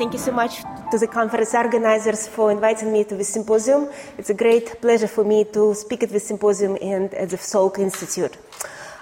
[0.00, 3.90] Thank you so much to the conference organizers for inviting me to this symposium.
[4.16, 7.78] It's a great pleasure for me to speak at this symposium and at the Salk
[7.78, 8.34] Institute.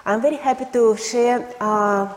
[0.05, 2.13] I'm very happy to share uh,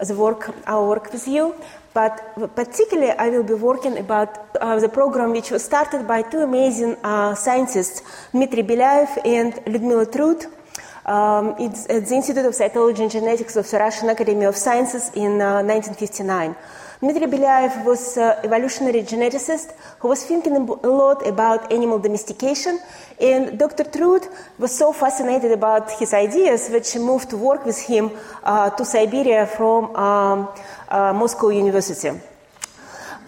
[0.00, 1.54] the work, our work with you,
[1.92, 6.40] but particularly I will be working about uh, the program which was started by two
[6.40, 10.46] amazing uh, scientists, Dmitry Belyaev and Lyudmila Trut.
[11.06, 15.12] Um, it's at the Institute of Cytology and Genetics of the Russian Academy of Sciences
[15.14, 16.56] in 1959.
[16.94, 22.78] Uh, Dmitry Belyaev was an evolutionary geneticist who was thinking a lot about animal domestication,
[23.20, 23.84] and Dr.
[23.84, 24.28] Trut
[24.58, 28.10] was so fascinated about his ideas that she moved to work with him
[28.42, 30.48] uh, to Siberia from um,
[30.88, 32.10] uh, Moscow University.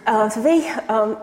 [0.07, 1.17] Uh, they um,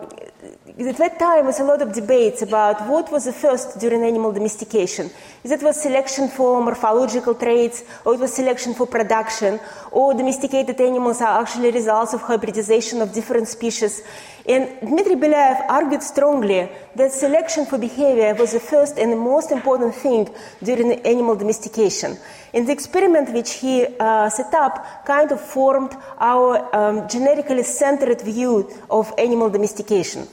[0.76, 4.32] at that time was a lot of debates about what was the first during animal
[4.32, 5.08] domestication.
[5.44, 9.60] Is it was selection for morphological traits, or it was selection for production,
[9.92, 14.02] or domesticated animals are actually results of hybridization of different species.
[14.46, 19.52] And Dmitry Belyaev argued strongly that selection for behavior was the first and the most
[19.52, 20.28] important thing
[20.60, 22.18] during animal domestication.
[22.52, 28.20] And the experiment which he uh, set up kind of formed our um, genetically centered
[28.22, 30.26] view of animal domestication.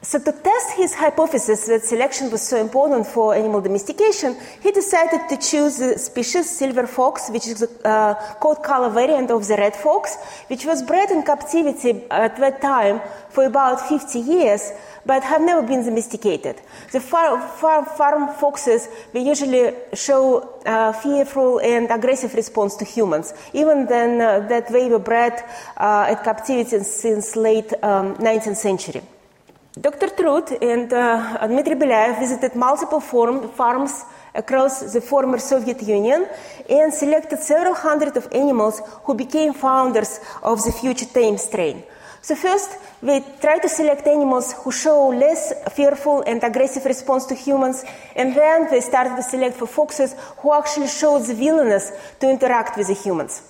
[0.00, 5.28] So, to test his hypothesis that selection was so important for animal domestication, he decided
[5.28, 9.56] to choose the species silver fox, which is a uh, coat color variant of the
[9.56, 10.16] red fox,
[10.46, 13.00] which was bred in captivity at that time
[13.30, 14.70] for about 50 years,
[15.04, 16.60] but have never been domesticated.
[16.92, 23.34] The farm, farm, farm foxes they usually show uh, fearful and aggressive response to humans,
[23.52, 25.42] even then uh, that they were bred
[25.76, 29.02] uh, at captivity since late um, 19th century.
[29.80, 30.08] Dr.
[30.08, 36.26] Trut and uh, Dmitry Belyaev visited multiple form, farms across the former Soviet Union
[36.68, 41.84] and selected several hundred of animals who became founders of the future tame strain.
[42.22, 42.70] So first,
[43.02, 47.84] we try to select animals who show less fearful and aggressive response to humans,
[48.16, 52.76] and then they started to select for foxes who actually showed the willingness to interact
[52.76, 53.42] with the humans.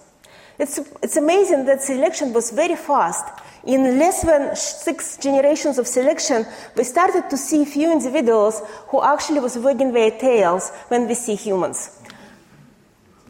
[0.58, 3.24] It's, it's amazing that selection was very fast
[3.64, 6.46] in less than six generations of selection,
[6.76, 11.34] we started to see few individuals who actually was wagging their tails when we see
[11.34, 11.98] humans.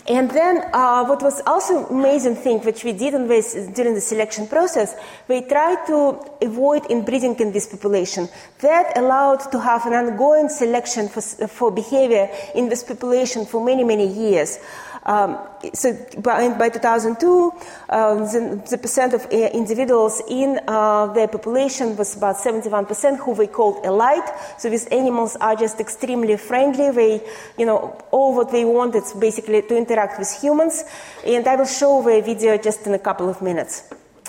[0.09, 4.01] And then, uh, what was also amazing thing which we did in this, during the
[4.01, 4.95] selection process,
[5.29, 8.27] we tried to avoid inbreeding in this population.
[8.61, 13.85] That allowed to have an ongoing selection for, for behavior in this population for many,
[13.85, 14.59] many years.
[15.05, 15.39] Um,
[15.75, 17.53] so by, by 2002,
[17.89, 23.33] uh, the, the, percent of uh, individuals in uh, their population was about 71%, who
[23.33, 24.29] we called elite.
[24.59, 26.91] So these animals are just extremely friendly.
[26.91, 27.27] They,
[27.57, 30.85] you know, all what they want is basically to interact with humans.
[31.25, 33.85] And I will show the video just in a couple of minutes.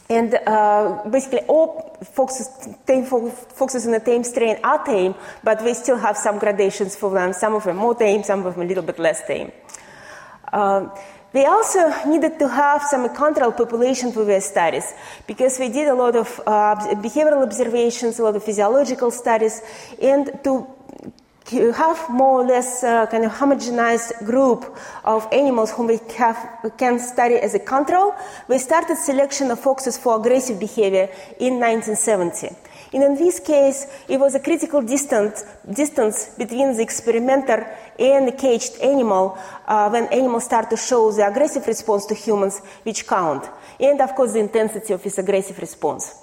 [0.10, 2.50] And uh, basically, all foxes,
[2.88, 5.14] tame foxes in the tame strain are tame,
[5.44, 7.32] but we still have some gradations for them.
[7.32, 9.52] Some of them more tame, some of them a little bit less tame.
[10.54, 10.92] Um,
[11.32, 14.94] they also needed to have some control population for their studies
[15.28, 19.62] because we did a lot of uh, behavioral observations, a lot of physiological studies,
[20.02, 20.66] and to
[21.52, 26.38] have more or less uh, kind of homogenized group of animals whom we have,
[26.78, 28.14] can study as a control,
[28.48, 31.10] we started selection of foxes for aggressive behavior
[31.40, 32.50] in 1970.
[32.92, 37.68] And in this case, it was a critical distance, distance between the experimenter
[38.00, 39.38] and the caged animal
[39.68, 43.48] uh, when animals start to show the aggressive response to humans, which count.
[43.80, 46.16] And of course, the intensity of this aggressive response.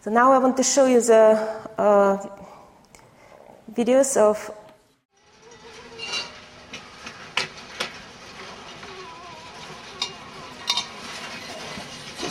[0.00, 1.38] So now I want to show you the
[1.76, 2.26] uh,
[3.72, 4.50] videos of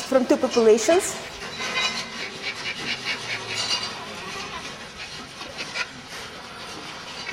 [0.07, 1.32] from two populations.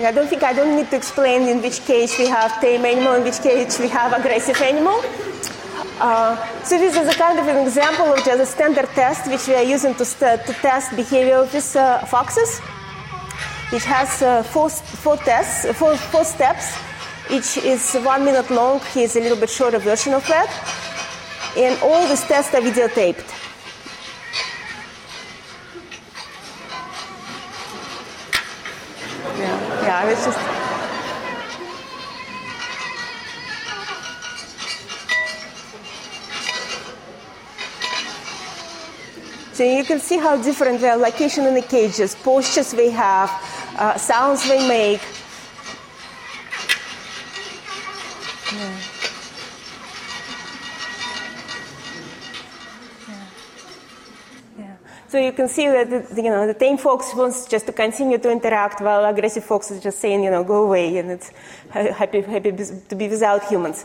[0.05, 3.15] I don't think I don't need to explain in which case we have tame animal,
[3.15, 5.01] in which case we have aggressive animal.
[6.01, 9.47] Uh, so this is a kind of an example of just a standard test which
[9.47, 12.61] we are using to, st- to test behavior of these uh, foxes.
[13.73, 16.77] It has uh, four, four tests, four, four steps.
[17.31, 18.81] Each is one minute long.
[18.93, 20.51] Here's a little bit shorter version of that.
[21.57, 23.40] And all these tests are videotaped.
[39.61, 43.29] So you can see how different their location in the cages, postures they have,
[43.77, 45.03] uh, sounds they make.
[48.57, 48.81] Yeah.
[54.59, 54.77] Yeah.
[55.09, 58.17] So you can see that the, you know the tame fox wants just to continue
[58.17, 61.33] to interact, while aggressive fox is just saying you know go away, and it's
[61.69, 63.85] happy happy to be without humans.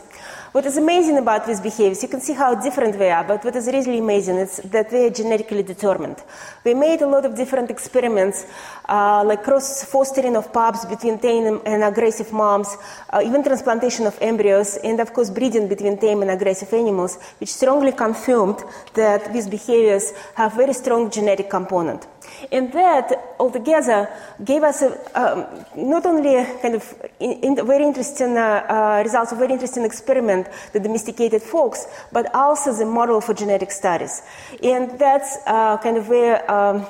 [0.56, 3.54] What is amazing about these behaviors, you can see how different they are, but what
[3.54, 6.16] is really amazing is that they are genetically determined.
[6.64, 8.46] We made a lot of different experiments,
[8.88, 12.74] uh, like cross fostering of pups between tame and aggressive moms,
[13.10, 17.50] uh, even transplantation of embryos, and of course breeding between tame and aggressive animals, which
[17.50, 18.64] strongly confirmed
[18.94, 22.06] that these behaviors have very strong genetic component.
[22.52, 24.08] And that altogether
[24.44, 29.32] gave us a, um, not only kind of in, in very interesting uh, uh, results,
[29.32, 34.22] a very interesting experiment, the domesticated fox, but also the model for genetic studies.
[34.62, 36.86] And that's uh, kind of where um,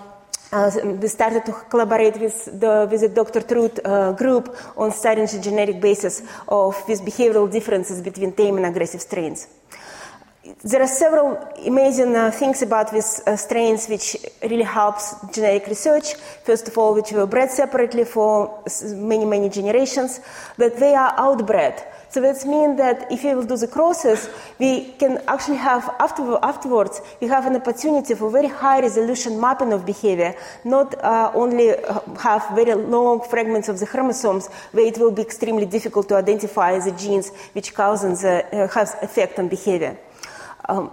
[0.53, 3.41] uh, we started to collaborate with the, with the Dr.
[3.43, 8.67] Trut uh, group on studying the genetic basis of these behavioral differences between tame and
[8.67, 9.49] aggressive strains
[10.65, 16.15] there are several amazing uh, things about these uh, strains which really helps genetic research.
[16.45, 18.63] First of all, which were bred separately for
[18.95, 20.21] many, many generations,
[20.57, 21.83] that they are outbred.
[22.09, 26.39] So that means that if we will do the crosses, we can actually have after,
[26.43, 30.35] afterwards, we have an opportunity for very high resolution mapping of behavior,
[30.65, 35.23] not uh, only uh, have very long fragments of the chromosomes where it will be
[35.23, 39.99] extremely difficult to identify the genes which cause the, uh, has effect on behavior.
[40.69, 40.91] Um,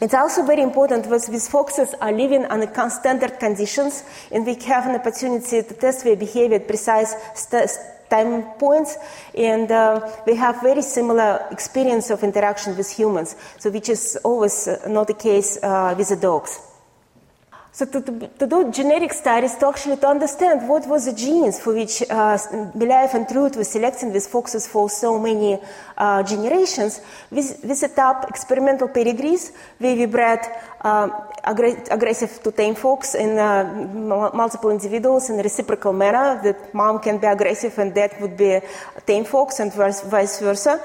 [0.00, 4.86] it's also very important that these foxes are living under standard conditions and we have
[4.86, 7.70] an opportunity to test their behavior at precise st-
[8.10, 8.96] time points
[9.34, 14.68] and uh, we have very similar experience of interaction with humans, so which is always
[14.68, 16.60] uh, not the case uh, with the dogs.
[17.76, 21.60] So to, to, to, do genetic studies to actually to understand what was the genes
[21.60, 25.58] for which uh, and Trut was selecting these foxes for so many
[25.98, 30.40] uh, generations, we, we, set up experimental pedigrees where we bred
[30.80, 31.10] uh,
[31.44, 36.40] aggressive to tame fox in uh, multiple individuals in a reciprocal manner.
[36.42, 38.58] That mom can be aggressive and dad would be
[39.06, 40.80] tame fox and vice versa.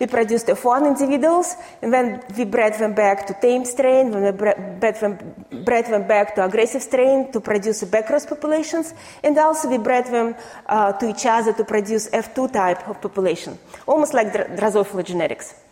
[0.00, 4.32] We produced F1 individuals, and then we bred them back to tame strain, when we
[4.32, 5.18] bred them,
[5.64, 10.34] bred them back to aggressive strain to produce backcross populations, and also we bred them
[10.66, 15.63] uh, to each other to produce F2 type of population, almost like Drosophila genetics.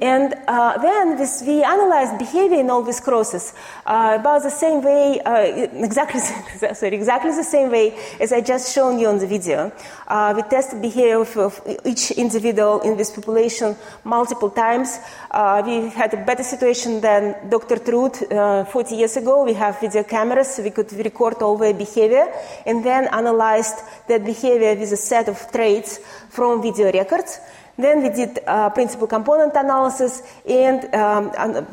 [0.00, 3.54] And uh, then this, we analyzed behavior in all these crosses
[3.86, 5.38] uh, about the same way, uh,
[5.84, 6.20] exactly,
[6.74, 9.72] sorry, exactly the same way as I just shown you on the video.
[10.06, 14.98] Uh, we tested behavior of, of, each individual in this population multiple times.
[15.30, 17.78] Uh, we had a better situation than Dr.
[17.78, 19.44] Trut uh, 40 years ago.
[19.44, 22.32] We have video cameras, so we could record all their behavior
[22.66, 25.98] and then analyzed that behavior with a set of traits
[26.30, 27.40] from video records.
[27.76, 31.66] Then we did uh, principal component analysis and um,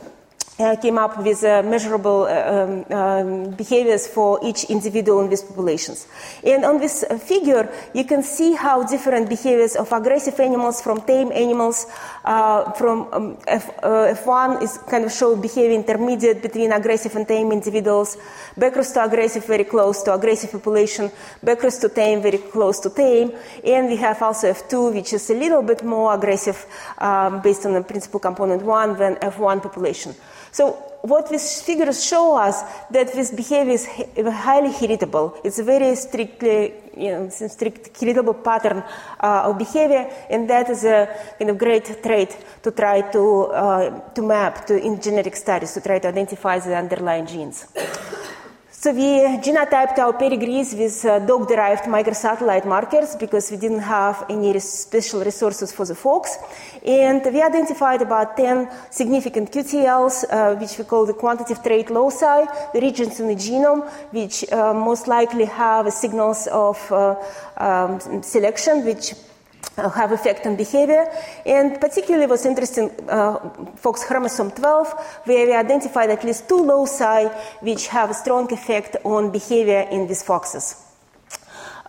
[0.62, 5.44] uh, came up with uh, measurable uh, um, um, behaviors for each individual in these
[5.44, 6.08] populations.
[6.44, 11.02] And on this uh, figure, you can see how different behaviors of aggressive animals from
[11.02, 11.86] tame animals
[12.26, 17.52] uh, from um, F, F1 is kind of show behavior intermediate between aggressive and tame
[17.52, 18.18] individuals,
[18.58, 21.12] backcross to aggressive very close to aggressive population,
[21.44, 23.32] backcross to tame very close to tame,
[23.64, 26.66] and we have also F2 which is a little bit more aggressive
[26.98, 30.16] um, based on the principal component 1 than F1 population.
[30.52, 35.36] So what these figures show us that this behavior is highly heritable.
[35.44, 38.84] It's a very strictly, you know, strict heritable pattern
[39.20, 41.08] uh, of behavior, and that is a
[41.40, 45.82] kind of great trait to try to uh, to map to in genetic studies to
[45.82, 47.68] try to identify the underlying genes.
[48.82, 54.58] So we genotyped our pedigrees with uh, dog-derived microsatellite markers because we didn't have any
[54.58, 56.40] special resources for the fox.
[56.84, 62.48] And we identified about 10 significant QTLs, uh, which we call the quantitative trait loci,
[62.74, 67.18] the regions in the genome, which uh, most likely have signals of uh,
[67.58, 69.14] um, selection, which
[69.78, 71.08] have effect on behavior.
[71.46, 73.38] And particularly was interesting uh,
[73.76, 74.94] Fox chromosome 12,
[75.26, 77.28] where we identified at least two loci
[77.62, 80.88] which have a strong effect on behavior in these foxes.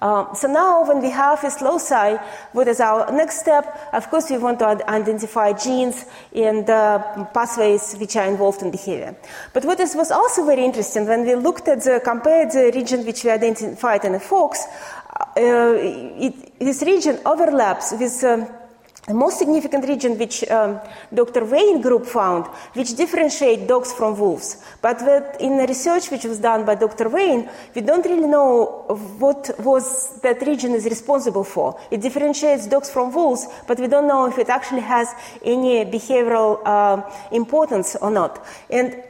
[0.02, 2.16] Uh, so now when we have this loci,
[2.50, 3.88] what is our next step?
[3.92, 9.14] Of course, we want to identify genes and uh, pathways which are involved in behavior.
[9.52, 13.06] But what is, was also very interesting, when we looked at the, compared the region
[13.06, 15.01] which we identified in the fox, uh,
[15.36, 20.80] it, this region overlaps with the most significant region which um,
[21.12, 21.44] Dr.
[21.44, 24.62] Wayne group found, which differentiate dogs from wolves.
[24.80, 25.02] But
[25.40, 27.08] in the research which was done by Dr.
[27.08, 28.84] Wayne, we don't really know
[29.18, 31.78] what was that region is responsible for.
[31.90, 35.08] It differentiates dogs from wolves, but we don't know if it actually has
[35.44, 37.02] any behavioral uh,
[37.32, 38.46] importance or not.
[38.70, 39.02] And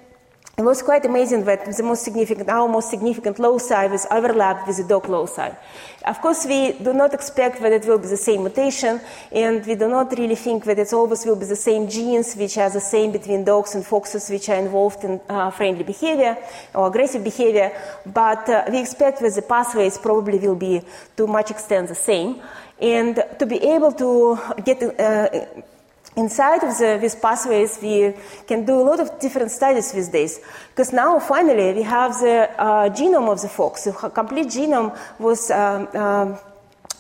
[0.63, 4.77] it was quite amazing that the most significant, our most significant loci was overlapped with
[4.77, 5.51] the dog loci.
[6.07, 9.01] Of course, we do not expect that it will be the same mutation,
[9.33, 12.57] and we do not really think that it always will be the same genes which
[12.59, 16.37] are the same between dogs and foxes which are involved in uh, friendly behavior
[16.75, 17.73] or aggressive behavior,
[18.07, 20.81] but uh, we expect that the pathways probably will be
[21.17, 22.41] to much extent the same.
[22.81, 25.29] And to be able to get uh,
[26.17, 28.15] inside of the, these pathways, we
[28.47, 30.41] can do a lot of different studies with this.
[30.71, 33.85] Because now, finally, we have the uh, genome of the fox.
[33.85, 36.39] The complete genome was um, um,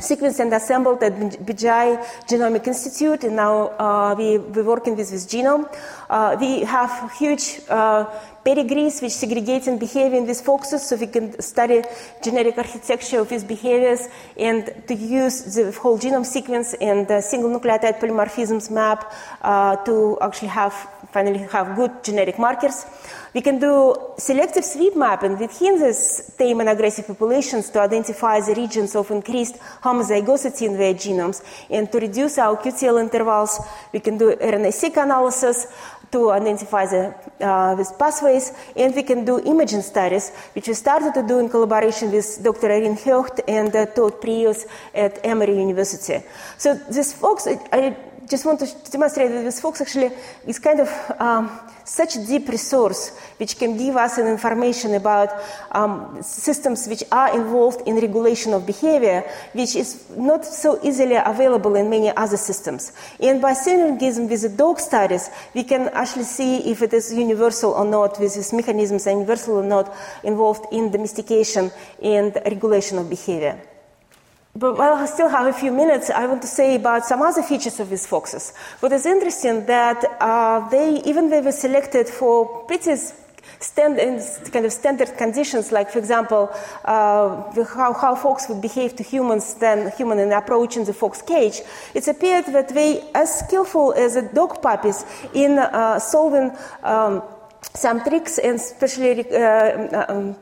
[0.01, 5.27] sequenced and assembled at BGI Genomic Institute, and now uh, we, we're working with this
[5.27, 5.69] genome.
[6.09, 8.05] Uh, we have huge uh,
[8.45, 11.83] pedigrees which segregate and behave in these foxes so we can study
[12.23, 17.51] genetic architecture of these behaviors and to use the whole genome sequence and the single
[17.51, 20.75] nucleotide polymorphisms map uh, to actually have
[21.13, 22.87] finally have good genetic markers.
[23.35, 28.55] We can do selective sweep mapping within these tame and aggressive populations to identify the
[28.55, 33.59] regions of increased homozygosity in their genomes and to reduce our QTL intervals.
[33.93, 35.67] We can do RNA-seq analysis
[36.13, 41.15] to identify the, uh, these pathways, and we can do imaging studies, which we started
[41.15, 42.71] to do in collaboration with Dr.
[42.71, 46.23] Erin Hecht and uh, Todd Preuss at Emory University.
[46.59, 47.97] So these folks, I, I
[48.33, 50.11] just want to demonstrate that this folks actually
[50.47, 50.89] is kind of
[51.21, 55.29] um, such a deep resource which can give us an information about
[55.73, 59.21] um, systems which are involved in regulation of behavior,
[59.53, 62.93] which is not so easily available in many other systems.
[63.21, 67.73] And by synergism with the dog studies, we can actually see if it is universal
[67.73, 71.71] or not, with these mechanisms are universal or not involved in domestication
[72.03, 73.61] and regulation of behavior.
[74.55, 77.43] But while I still have a few minutes, I want to say about some other
[77.43, 78.53] features of these foxes.
[78.81, 82.95] What is interesting that uh, they, even they were selected for pretty
[83.61, 83.97] stand,
[84.53, 86.51] kind of standard conditions, like for example,
[86.85, 91.63] uh, how, how fox would behave to humans than human in approaching the fox cage.
[91.95, 97.23] It appeared that they as skillful as the dog puppies in uh, solving um,
[97.75, 100.37] some tricks and especially uh, um,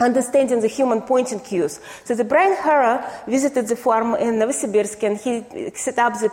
[0.00, 1.80] understanding the human pointing cues.
[2.04, 6.30] So the Brian Hare visited the farm in Novosibirsk and he set up the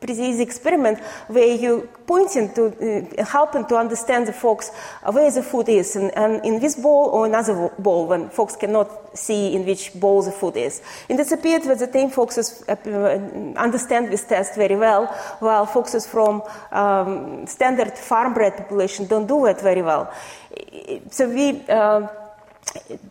[0.00, 0.98] pretty easy experiment
[1.28, 4.70] where you pointing to uh, helping to understand the fox
[5.02, 8.56] uh, where the food is and, and, in this bowl or another bowl when fox
[8.56, 12.64] cannot see in which bowl the food is and it appeared that the tame foxes
[12.68, 12.74] uh,
[13.56, 15.06] understand this test very well
[15.40, 20.10] while foxes from um, standard farm bred population don't do it very well
[21.10, 22.06] so we uh,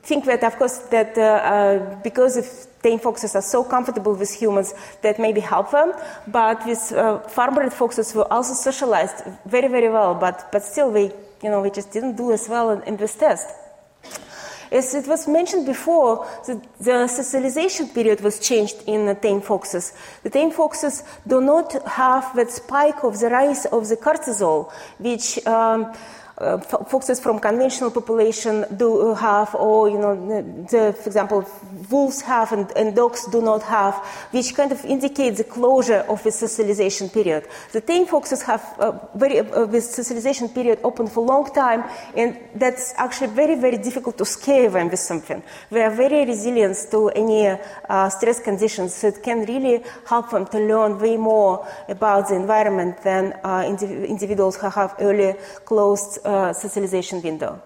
[0.04, 4.34] think that, of course, that uh, uh, because if tame foxes are so comfortable with
[4.34, 5.94] humans, that maybe help them.
[6.28, 10.16] But with uh, farm-bred foxes, were also socialized very, very well.
[10.16, 11.12] But but still, we
[11.44, 13.50] you know we just didn't do as well in, in this test.
[14.72, 19.94] As it was mentioned before, the, the, socialization period was changed in the tame foxes.
[20.22, 25.44] The tame foxes do not have that spike of the rise of the cortisol, which
[25.48, 25.92] um,
[26.40, 30.16] uh, foxes from conventional population do have, or you know,
[30.70, 31.46] the, for example,
[31.90, 33.96] wolves have and, and, dogs do not have,
[34.32, 37.46] which kind of indicates the closure of the socialization period.
[37.72, 41.84] The tame foxes have a very uh, this socialization period open for a long time,
[42.16, 45.44] and that's actually very very difficult to scare them with something.
[45.70, 50.46] They are very resilient to any uh, stress conditions, so it can really help them
[50.48, 55.34] to learn way more about the environment than uh, indiv- individuals who have early
[55.66, 57.62] closed uh, socialization window.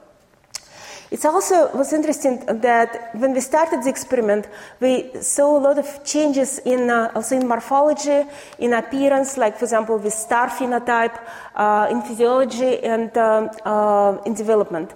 [1.12, 4.48] It also was interesting that when we started the experiment,
[4.80, 8.24] we saw a lot of changes in uh, also in morphology,
[8.58, 11.16] in appearance, like for example with star phenotype,
[11.56, 14.94] uh, in physiology and um, uh, in development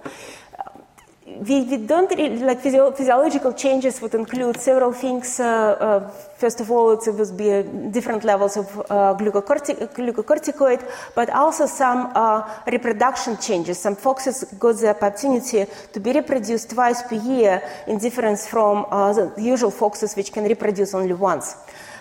[1.27, 5.39] we, we don't really, like physio- physiological changes would include several things.
[5.39, 10.89] Uh, uh, first of all, it would be uh, different levels of uh, glucocortic- glucocorticoid,
[11.13, 13.77] but also some uh, reproduction changes.
[13.77, 19.11] Some foxes got the opportunity to be reproduced twice per year, in difference from uh,
[19.13, 21.55] the usual foxes, which can reproduce only once.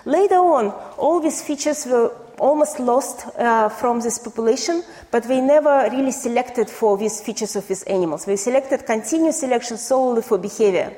[0.04, 5.88] Later on, all these features were almost lost uh, from this population, but we never
[5.90, 8.26] really selected for these features of these animals.
[8.26, 10.96] We selected continuous selection solely for behavior.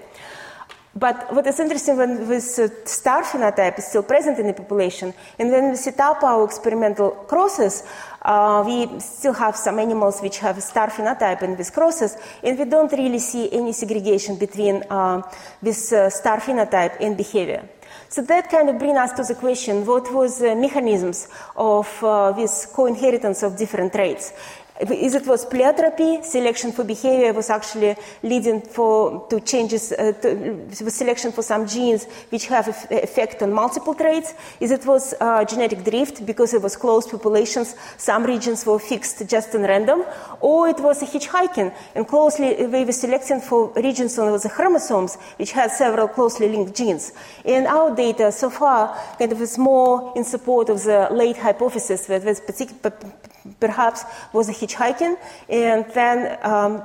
[0.94, 5.14] But what is interesting when this uh, star phenotype is still present in the population,
[5.38, 7.84] and when we set up our experimental crosses,
[8.22, 12.64] uh, we still have some animals which have star phenotype in this crosses, and we
[12.64, 15.22] don't really see any segregation between uh,
[15.62, 17.68] this uh, star phenotype and behavior.
[18.10, 22.32] So that kind of brings us to the question, what was the mechanisms of uh,
[22.32, 24.32] this co-inheritance of different traits?
[24.80, 30.90] Is it was pleiotropy, selection for behavior was actually leading for to changes, uh, to,
[30.90, 34.34] selection for some genes which have effect on multiple traits.
[34.60, 39.26] Is it was uh, genetic drift because it was closed populations, some regions were fixed
[39.28, 40.04] just in random,
[40.40, 45.16] or it was a hitchhiking and closely we were selecting for regions on the chromosomes
[45.38, 47.12] which had several closely linked genes.
[47.44, 52.06] And our data so far kind of is more in support of the late hypothesis
[52.06, 52.92] that this particular
[53.60, 55.16] perhaps was a hitchhiking,
[55.48, 56.82] and then um,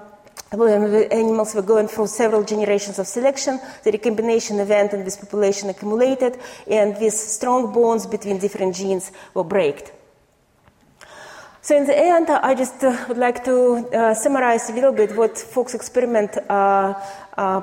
[0.51, 5.17] when the animals were going through several generations of selection, the recombination event in this
[5.17, 6.39] population accumulated,
[6.69, 9.91] and these strong bonds between different genes were breaked.
[11.63, 15.15] So in the end, I just uh, would like to uh, summarize a little bit
[15.15, 16.93] what Fox experiment uh,
[17.37, 17.61] uh,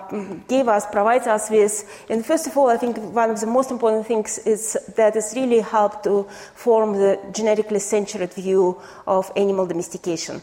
[0.48, 2.06] gave us, provides us with.
[2.08, 5.36] And first of all, I think one of the most important things is that it's
[5.36, 10.40] really helped to form the genetically centered view of animal domestication.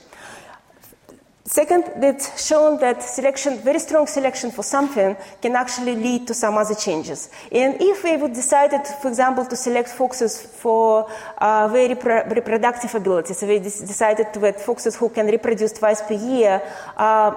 [1.48, 6.58] Second, it's shown that selection, very strong selection for something can actually lead to some
[6.58, 7.30] other changes.
[7.50, 13.34] And if we would decided, for example, to select foxes for uh, very reproductive ability,
[13.34, 16.62] so we decided to get foxes who can reproduce twice per year
[16.98, 17.32] uh,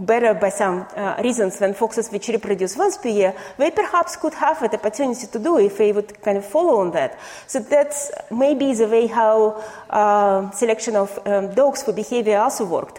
[0.00, 4.34] better by some uh, reasons than foxes which reproduce once per year, we perhaps could
[4.34, 7.20] have an opportunity to do if we would kind of follow on that.
[7.46, 12.95] So that's maybe the way how uh, selection of um, dogs for behavior also worked.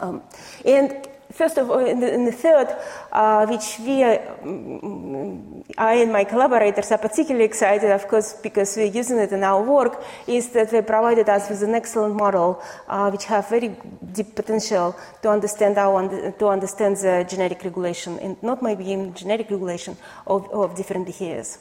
[0.00, 0.22] Um,
[0.64, 2.68] and first of all, in the, in the third,
[3.10, 8.86] uh, which we, mm, I and my collaborators are particularly excited, of course, because we're
[8.86, 13.10] using it in our work, is that they provided us with an excellent model uh,
[13.10, 13.76] which have very
[14.12, 19.50] deep potential to understand our to understand the genetic regulation, and not maybe in genetic
[19.50, 21.58] regulation of, of different behaviors.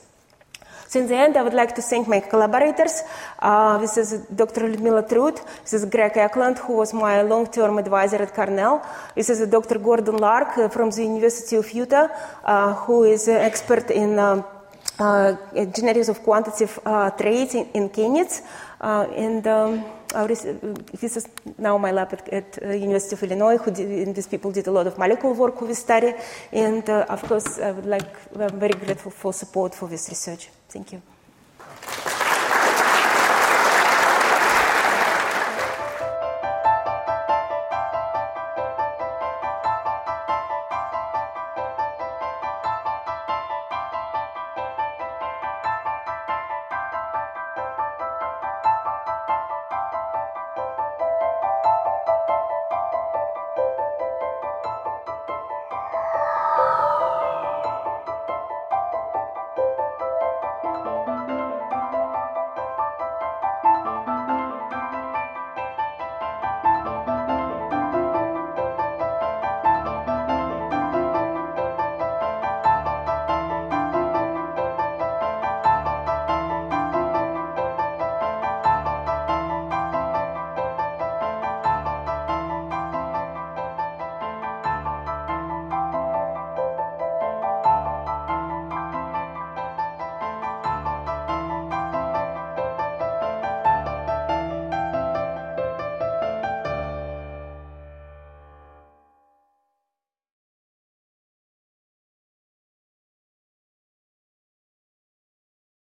[0.91, 3.01] So in the end, I would like to thank my collaborators.
[3.39, 4.67] Uh, this is Dr.
[4.67, 5.39] Ludmila Trut.
[5.62, 8.86] This is Greg Acland, who was my long-term advisor at Cornell.
[9.15, 9.80] This is Dr.
[9.80, 12.10] Gordon Lark uh, from the University of Utah,
[12.43, 14.43] uh, who is an expert in uh,
[14.99, 15.34] uh,
[15.73, 18.41] genetics of quantitative uh, traits in, in canids.
[18.82, 24.15] and um, this is now my lab at, at uh, University of Illinois, who did,
[24.15, 26.13] these people did a lot of molecular work with this study.
[26.52, 30.50] And uh, of course, I would like, I'm very grateful for support for this research.
[30.69, 31.02] Thank you.